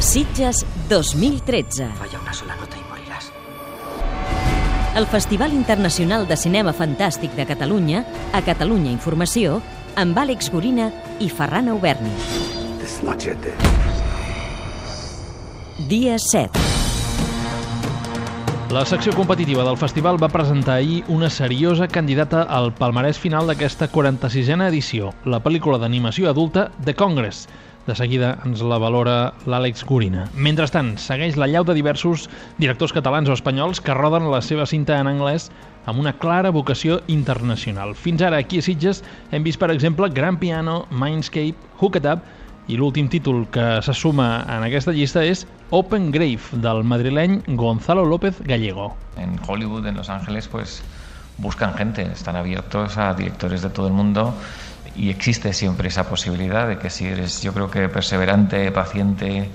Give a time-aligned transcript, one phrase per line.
[0.00, 1.86] Sitges 2013.
[1.98, 3.30] Falla una sola nota y morirás.
[4.96, 9.60] El Festival Internacional de Cinema Fantàstic de Catalunya, a Catalunya Informació,
[10.00, 10.88] amb Àlex Gorina
[11.20, 12.14] i Ferran Auberni.
[15.86, 16.48] Dia 7.
[18.72, 23.90] La secció competitiva del festival va presentar ahir una seriosa candidata al palmarès final d'aquesta
[23.92, 27.48] 46a edició, la pel·lícula d'animació adulta The Congress.
[27.90, 30.28] De seguida ens la valora l'Àlex Gorina.
[30.38, 32.28] Mentrestant, segueix la llau de diversos
[32.60, 35.48] directors catalans o espanyols que roden la seva cinta en anglès
[35.90, 37.96] amb una clara vocació internacional.
[37.98, 39.02] Fins ara, aquí a Sitges,
[39.34, 43.96] hem vist, per exemple, Gran Piano, Mindscape, Hook It Up i l'últim títol que se
[43.98, 45.42] suma en aquesta llista és
[45.74, 48.92] Open Grave, del madrileny Gonzalo López Gallego.
[49.18, 50.78] En Hollywood, en Los Ángeles, pues
[51.38, 54.32] buscan gente, están abiertos a directores de todo el mundo
[55.00, 59.48] y existe siempre esa posibilidad de que si eres, yo creo que perseverante, paciente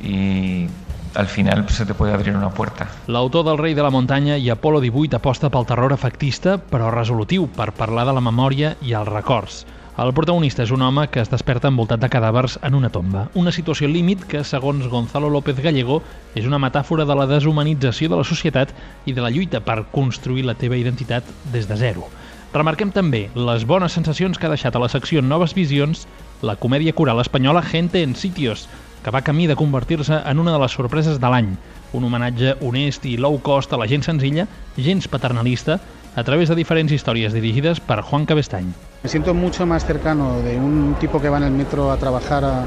[0.00, 0.68] y
[1.14, 2.86] al final se te puede abrir una puerta.
[3.08, 7.48] L'autor del Rei de la Muntanya i Apolo 18 aposta pel terror efectista, però resolutiu,
[7.50, 9.64] per parlar de la memòria i els records.
[9.98, 13.24] El protagonista és un home que es desperta envoltat de cadàvers en una tomba.
[13.34, 15.98] Una situació límit que, segons Gonzalo López Gallego,
[16.38, 18.70] és una metàfora de la deshumanització de la societat
[19.10, 22.06] i de la lluita per construir la teva identitat des de zero.
[22.48, 26.06] Remarquem també les bones sensacions que ha deixat a la secció Noves Visions
[26.40, 28.62] la comèdia coral espanyola Gente en Sitios,
[29.04, 31.50] que va camí de convertir-se en una de les sorpreses de l'any,
[31.92, 34.46] un homenatge honest i low cost a la gent senzilla,
[34.78, 35.76] gens paternalista,
[36.16, 38.72] a través de diferents històries dirigides per Juan Cabestany.
[39.02, 42.44] Me siento mucho más cercano de un tipo que va en el metro a trabajar
[42.44, 42.64] a,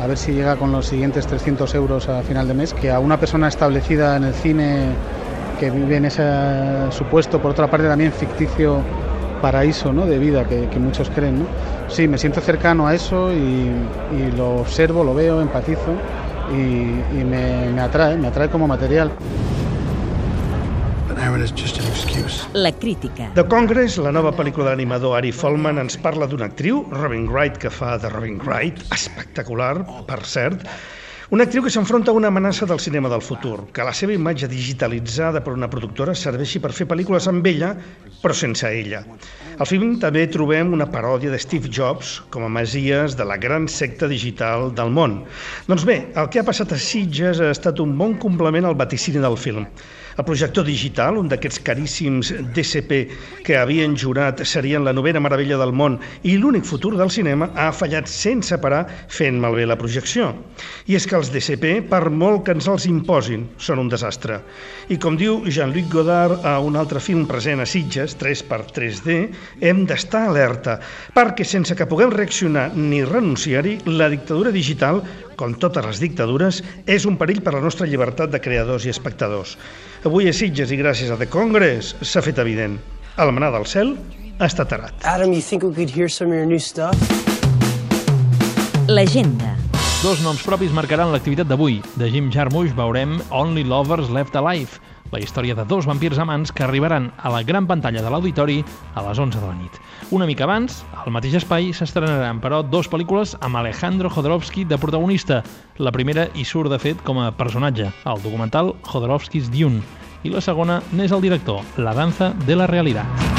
[0.00, 3.00] a ver si llega con los siguientes 300 euros a final de mes que a
[3.00, 4.86] una persona establecida en el cine
[5.58, 6.22] que vive en ese
[6.92, 8.82] supuesto, por otra parte también ficticio
[9.40, 10.06] paraíso ¿no?
[10.06, 11.40] de vida que, que muchos creen.
[11.40, 11.46] ¿no?
[11.88, 15.94] Sí, me siento cercano a eso y, y lo observo, lo veo, empatizo
[16.52, 19.10] y, y me, me atrae, me atrae como material.
[22.52, 23.30] La crítica.
[23.34, 27.56] The Congress, la nova pel·lícula de l'animador Ari Folman, ens parla d'una actriu, Robin Wright,
[27.60, 29.74] que fa de Robin Wright, espectacular,
[30.08, 30.66] per cert,
[31.28, 34.46] una actriu que s'enfronta a una amenaça del cinema del futur, que la seva imatge
[34.46, 37.72] digitalitzada per una productora serveixi per fer pel·lícules amb ella,
[38.22, 39.00] però sense ella.
[39.58, 43.66] Al film també trobem una paròdia de Steve Jobs com a masies de la gran
[43.66, 45.24] secta digital del món.
[45.66, 49.18] Doncs bé, el que ha passat a Sitges ha estat un bon complement al vaticini
[49.18, 49.66] del film.
[50.16, 53.00] El projector digital, un d'aquests caríssims DCP
[53.44, 57.68] que havien jurat serien la novena meravella del món i l'únic futur del cinema, ha
[57.68, 60.30] fallat sense parar fent malbé la projecció.
[60.88, 64.40] I és que els DCP, per molt que ens els imposin, són un desastre.
[64.88, 69.18] I com diu Jean-Luc Godard a un altre film present a Sitges, 3x3D,
[69.60, 70.78] hem d'estar alerta,
[71.12, 75.02] perquè sense que puguem reaccionar ni renunciar-hi, la dictadura digital,
[75.36, 78.92] com totes les dictadures, és un perill per a la nostra llibertat de creadors i
[78.92, 79.56] espectadors.
[80.08, 82.80] Avui a Sitges i gràcies a The Congress s'ha fet evident.
[83.16, 83.94] El manar del cel
[84.38, 84.96] ha estat arat.
[85.04, 86.96] Adam, you think we could hear some of your new stuff?
[88.88, 89.56] L'agenda.
[90.02, 91.80] Dos noms propis marcaran l'activitat d'avui.
[91.96, 94.78] De Jim Jarmusch veurem Only Lovers Left Alive,
[95.12, 98.62] la història de dos vampirs amants que arribaran a la gran pantalla de l'auditori
[98.94, 99.78] a les 11 de la nit.
[100.10, 105.42] Una mica abans, al mateix espai, s'estrenaran, però, dos pel·lícules amb Alejandro Jodorowsky de protagonista.
[105.78, 109.82] La primera hi surt, de fet, com a personatge, el documental Jodorowsky's Dune,
[110.24, 113.35] i la segona n'és el director, La danza de la realitat.